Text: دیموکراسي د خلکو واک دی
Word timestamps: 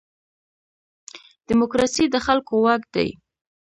دیموکراسي 1.47 2.05
د 2.09 2.15
خلکو 2.25 2.53
واک 2.63 2.83
دی 2.93 3.09